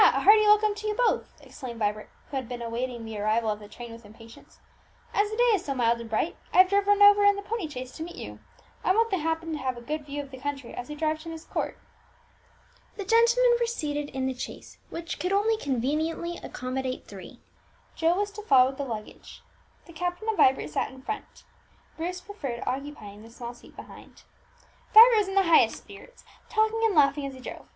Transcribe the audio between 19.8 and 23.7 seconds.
The captain and Vibert sat in front; Bruce preferred occupying the small